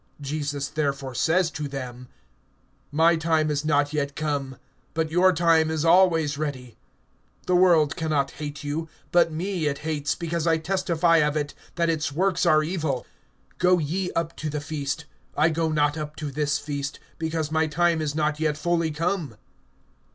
(6)Jesus 0.19 0.73
therefore 0.73 1.13
says 1.13 1.51
to 1.51 1.67
them: 1.67 2.07
My 2.91 3.15
time 3.15 3.51
is 3.51 3.63
not 3.63 3.93
yet 3.93 4.15
come; 4.15 4.57
but 4.95 5.11
your 5.11 5.31
time 5.31 5.69
is 5.69 5.85
always 5.85 6.39
ready. 6.39 6.75
(7)The 7.45 7.57
world 7.59 7.95
can 7.95 8.09
not 8.09 8.31
hate 8.31 8.63
you; 8.63 8.89
but 9.11 9.31
me 9.31 9.67
it 9.67 9.77
hates, 9.85 10.15
because 10.15 10.47
I 10.47 10.57
testify 10.57 11.17
of 11.17 11.37
it, 11.37 11.53
that 11.75 11.87
its 11.87 12.11
works 12.11 12.47
are 12.47 12.63
evil. 12.63 13.05
(8)Go 13.59 13.77
ye 13.79 14.11
up 14.13 14.35
to 14.37 14.49
the 14.49 14.59
feast. 14.59 15.05
I 15.37 15.49
go 15.49 15.69
not 15.69 15.95
up 15.99 16.15
to 16.15 16.31
this 16.31 16.57
feast; 16.57 16.99
because 17.19 17.51
my 17.51 17.67
time 17.67 18.01
is 18.01 18.15
not 18.15 18.39
yet 18.39 18.57
fully 18.57 18.89
come. 18.89 19.35